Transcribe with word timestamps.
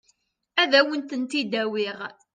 Ad 0.61 0.73
wen-tent-id-awiɣ. 0.87 1.97